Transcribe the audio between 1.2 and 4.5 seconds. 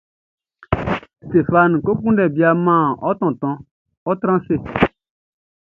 Stéphane, kɔ kunndɛ bia man ɔ tontonʼn; ɔ́ trán